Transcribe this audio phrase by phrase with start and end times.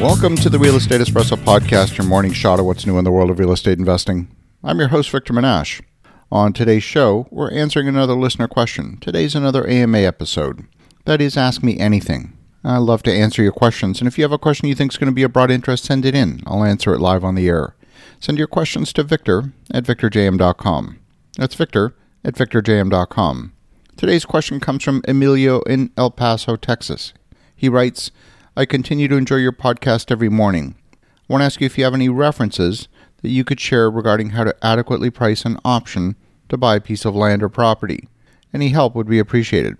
[0.00, 3.10] Welcome to the Real Estate Espresso Podcast, your morning shot of what's new in the
[3.10, 4.28] world of real estate investing.
[4.62, 5.82] I'm your host, Victor Menasce.
[6.30, 8.98] On today's show, we're answering another listener question.
[9.00, 10.66] Today's another AMA episode.
[11.04, 12.36] That is, Ask Me Anything.
[12.62, 14.98] I love to answer your questions, and if you have a question you think is
[14.98, 16.42] going to be of broad interest, send it in.
[16.46, 17.74] I'll answer it live on the air.
[18.20, 21.00] Send your questions to Victor at victorjm.com.
[21.36, 23.52] That's Victor at victorjm.com.
[23.96, 27.12] Today's question comes from Emilio in El Paso, Texas.
[27.56, 28.12] He writes,
[28.58, 30.74] I continue to enjoy your podcast every morning.
[30.92, 32.88] I want to ask you if you have any references
[33.22, 36.16] that you could share regarding how to adequately price an option
[36.48, 38.08] to buy a piece of land or property.
[38.52, 39.76] Any help would be appreciated.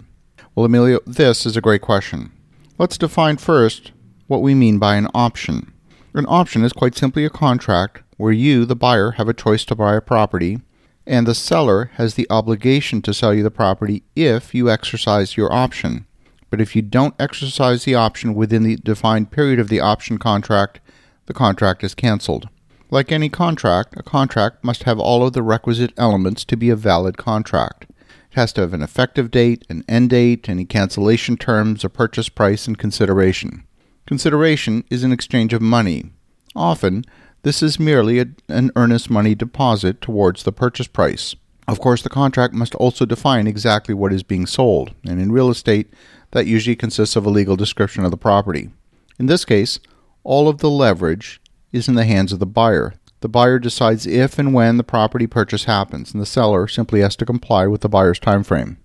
[0.55, 2.31] Well, Emilio, this is a great question.
[2.79, 3.91] Let's define first
[4.29, 5.73] what we mean by an option.
[6.15, 9.75] An option is quite simply a contract where you, the buyer, have a choice to
[9.75, 10.61] buy a property,
[11.05, 15.53] and the seller has the obligation to sell you the property if you exercise your
[15.53, 16.07] option.
[16.51, 20.81] But if you don't exercise the option within the defined period of the option contract,
[21.27, 22.49] the contract is canceled.
[22.91, 26.77] Like any contract, a contract must have all of the requisite elements to be a
[26.77, 27.87] valid contract.
[28.31, 32.31] It has to have an effective date, an end date, any cancellation terms, a purchase
[32.31, 33.65] price, and consideration.
[34.07, 36.13] Consideration is an exchange of money.
[36.57, 37.05] Often,
[37.43, 41.37] this is merely a, an earnest money deposit towards the purchase price.
[41.69, 45.51] Of course, the contract must also define exactly what is being sold, and in real
[45.51, 45.93] estate,
[46.31, 48.71] that usually consists of a legal description of the property.
[49.19, 49.79] In this case,
[50.25, 52.95] all of the leverage is in the hands of the buyer.
[53.21, 57.17] The buyer decides if and when the property purchase happens, and the seller simply has
[57.17, 58.79] to comply with the buyer's time frame.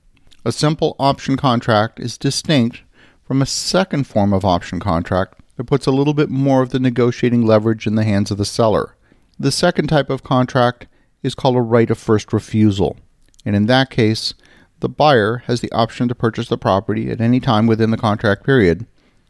[0.43, 2.81] A simple option contract is distinct
[3.23, 6.79] from a second form of option contract that puts a little bit more of the
[6.79, 8.97] negotiating leverage in the hands of the seller.
[9.39, 10.87] The second type of contract
[11.23, 12.97] is called a right of first refusal,
[13.45, 14.33] and in that case,
[14.81, 18.43] the buyer has the option to purchase the property at any time within the contract
[18.43, 18.85] period.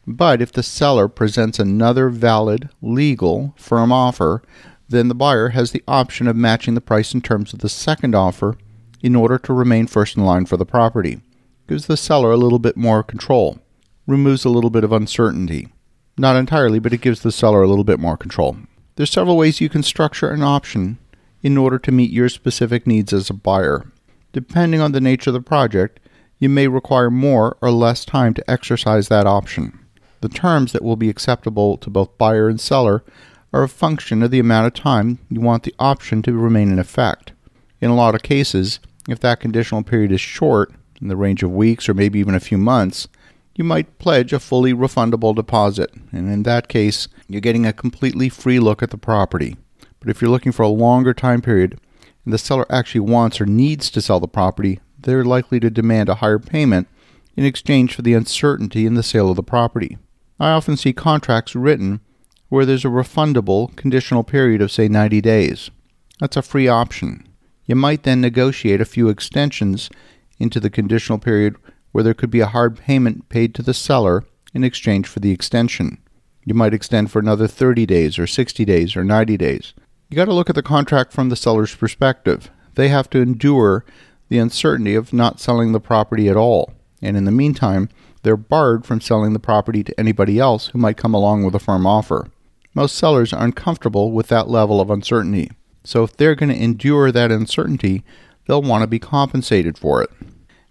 [0.06, 4.42] But if the seller presents another valid, legal, firm offer,
[4.90, 8.16] then the buyer has the option of matching the price in terms of the second
[8.16, 8.58] offer
[9.02, 11.22] in order to remain first in line for the property.
[11.68, 13.60] Gives the seller a little bit more control,
[14.08, 15.70] removes a little bit of uncertainty.
[16.18, 18.58] Not entirely, but it gives the seller a little bit more control.
[18.96, 20.98] There's several ways you can structure an option
[21.44, 23.86] in order to meet your specific needs as a buyer.
[24.32, 26.00] Depending on the nature of the project,
[26.40, 29.78] you may require more or less time to exercise that option.
[30.22, 33.04] The terms that will be acceptable to both buyer and seller
[33.52, 36.80] are a function of the amount of time you want the option to remain in
[36.80, 37.34] effect.
[37.82, 41.52] In a lot of cases, if that conditional period is short, in the range of
[41.52, 43.08] weeks or maybe even a few months,
[43.56, 48.30] you might pledge a fully refundable deposit, and in that case, you're getting a completely
[48.30, 49.58] free look at the property.
[50.04, 51.80] But if you're looking for a longer time period,
[52.26, 56.10] and the seller actually wants or needs to sell the property, they're likely to demand
[56.10, 56.90] a higher payment
[57.38, 59.98] in exchange for the uncertainty in the sale of the property.
[60.42, 62.02] I often see contracts written
[62.50, 65.72] where there's a refundable conditional period of, say, 90 days.
[66.20, 67.26] That's a free option.
[67.66, 69.90] You might then negotiate a few extensions
[70.38, 71.56] into the conditional period
[71.94, 75.32] where there could be a hard payment paid to the seller in exchange for the
[75.32, 75.98] extension.
[76.44, 79.74] You might extend for another 30 days or 60 days or 90 days.
[80.14, 82.52] You got to look at the contract from the seller's perspective.
[82.76, 83.84] They have to endure
[84.30, 86.72] the uncertainty of not selling the property at all.
[87.02, 87.90] And in the meantime,
[88.22, 91.60] they're barred from selling the property to anybody else who might come along with a
[91.60, 92.30] firm offer.
[92.76, 95.50] Most sellers are uncomfortable with that level of uncertainty.
[95.84, 98.04] So if they're going to endure that uncertainty,
[98.46, 100.12] they'll want to be compensated for it.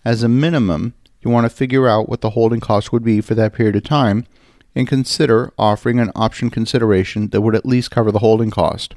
[0.04, 3.34] As a minimum, you want to figure out what the holding cost would be for
[3.34, 4.24] that period of time
[4.76, 8.94] and consider offering an option consideration that would at least cover the holding cost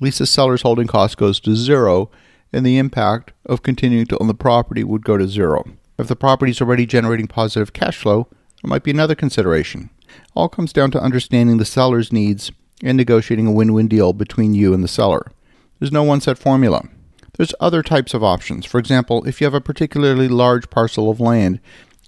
[0.00, 2.10] the seller's holding cost goes to zero,
[2.52, 5.64] and the impact of continuing to own the property would go to zero.
[5.98, 8.26] If the property is already generating positive cash flow,
[8.62, 9.90] there might be another consideration.
[10.34, 12.50] All comes down to understanding the seller's needs
[12.82, 15.30] and negotiating a win win deal between you and the seller.
[15.78, 16.88] There's no one set formula.
[17.36, 18.66] There's other types of options.
[18.66, 21.60] For example, if you have a particularly large parcel of land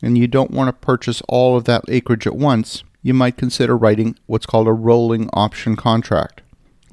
[0.03, 3.77] and you don't want to purchase all of that acreage at once, you might consider
[3.77, 6.42] writing what's called a rolling option contract.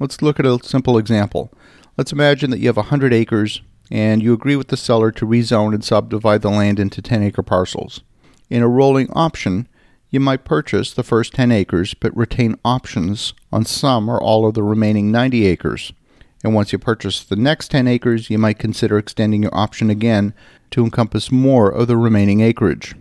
[0.00, 1.52] Let's look at a simple example.
[1.98, 3.60] Let's imagine that you have 100 acres
[3.90, 7.42] and you agree with the seller to rezone and subdivide the land into 10 acre
[7.42, 8.00] parcels.
[8.48, 9.68] In a rolling option,
[10.08, 14.54] you might purchase the first 10 acres but retain options on some or all of
[14.54, 15.92] the remaining 90 acres.
[16.42, 20.32] And once you purchase the next 10 acres, you might consider extending your option again
[20.70, 22.94] to encompass more of the remaining acreage.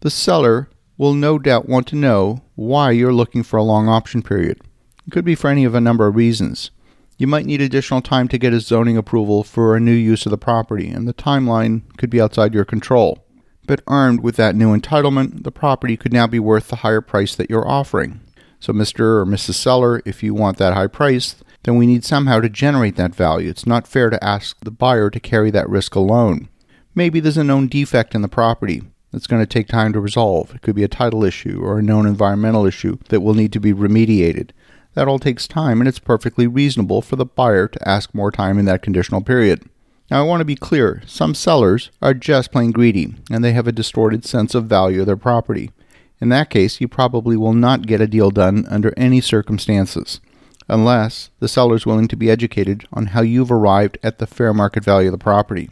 [0.00, 4.22] The seller will no doubt want to know why you're looking for a long option
[4.22, 4.58] period.
[5.06, 6.70] It could be for any of a number of reasons.
[7.16, 10.30] You might need additional time to get a zoning approval for a new use of
[10.30, 13.24] the property, and the timeline could be outside your control.
[13.66, 17.34] But armed with that new entitlement, the property could now be worth the higher price
[17.36, 18.20] that you're offering.
[18.60, 19.00] So, Mr.
[19.20, 19.54] or Mrs.
[19.54, 23.48] Seller, if you want that high price, then we need somehow to generate that value.
[23.48, 26.48] It's not fair to ask the buyer to carry that risk alone.
[26.94, 28.82] Maybe there's a known defect in the property
[29.12, 30.54] that's going to take time to resolve.
[30.54, 33.60] It could be a title issue or a known environmental issue that will need to
[33.60, 34.50] be remediated.
[34.96, 38.58] That all takes time, and it's perfectly reasonable for the buyer to ask more time
[38.58, 39.68] in that conditional period.
[40.10, 43.66] Now, I want to be clear some sellers are just plain greedy, and they have
[43.66, 45.70] a distorted sense of value of their property.
[46.18, 50.22] In that case, you probably will not get a deal done under any circumstances,
[50.66, 54.54] unless the seller is willing to be educated on how you've arrived at the fair
[54.54, 55.68] market value of the property.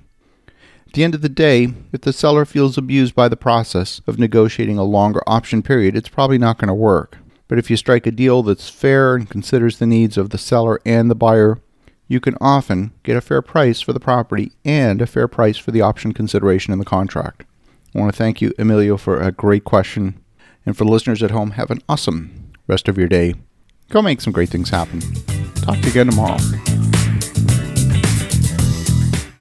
[0.87, 4.19] At the end of the day, if the seller feels abused by the process of
[4.19, 7.17] negotiating a longer option period, it's probably not going to work.
[7.55, 10.81] But if you strike a deal that's fair and considers the needs of the seller
[10.85, 11.61] and the buyer,
[12.09, 15.71] you can often get a fair price for the property and a fair price for
[15.71, 17.45] the option consideration in the contract.
[17.95, 20.21] I want to thank you, Emilio, for a great question.
[20.67, 23.37] And for the listeners at home, have an awesome rest of your day.
[23.89, 25.01] Go make some great things happen.
[25.55, 26.39] Talk to you again tomorrow.